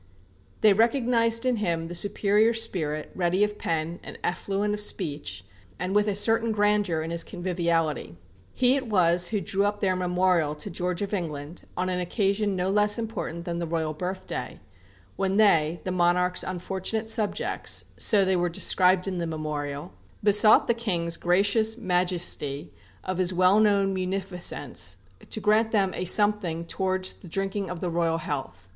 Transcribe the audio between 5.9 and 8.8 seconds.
with a certain grandeur in his conviviality. He